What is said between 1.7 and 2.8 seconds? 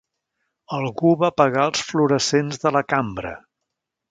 els fluorescents de